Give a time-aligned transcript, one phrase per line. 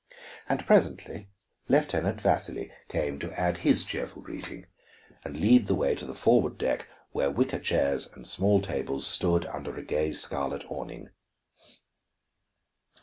[0.49, 1.29] And presently
[1.67, 4.65] Lieutenant Vasili came to add his cheerful greeting
[5.23, 9.45] and lead the way to the forward deck, where wicker chairs and small tables stood
[9.45, 11.09] under a gay scarlet awning.